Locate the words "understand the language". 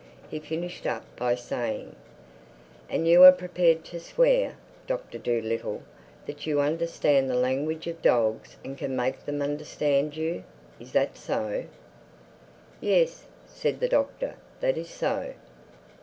6.59-7.85